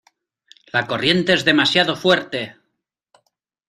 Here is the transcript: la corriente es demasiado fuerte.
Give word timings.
la 0.73 0.87
corriente 0.87 1.31
es 1.31 1.45
demasiado 1.45 1.95
fuerte. 1.95 2.57